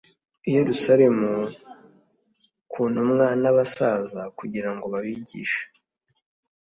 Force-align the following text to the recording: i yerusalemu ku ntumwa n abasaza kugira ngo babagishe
i 0.47 0.49
yerusalemu 0.57 1.31
ku 2.71 2.81
ntumwa 2.91 3.27
n 3.41 3.43
abasaza 3.51 4.21
kugira 4.37 4.69
ngo 4.75 4.85
babagishe 4.93 5.61